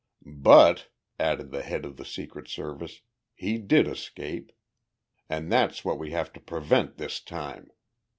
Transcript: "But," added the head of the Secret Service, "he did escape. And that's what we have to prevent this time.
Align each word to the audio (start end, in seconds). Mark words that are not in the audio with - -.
"But," 0.25 0.89
added 1.19 1.51
the 1.51 1.61
head 1.61 1.85
of 1.85 1.97
the 1.97 2.05
Secret 2.05 2.47
Service, 2.47 3.01
"he 3.35 3.59
did 3.59 3.87
escape. 3.87 4.51
And 5.29 5.51
that's 5.51 5.85
what 5.85 5.99
we 5.99 6.09
have 6.09 6.33
to 6.33 6.39
prevent 6.39 6.97
this 6.97 7.19
time. 7.19 7.69